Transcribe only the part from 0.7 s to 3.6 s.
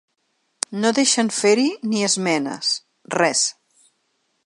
No deixen fer-hi ni esmenes, res.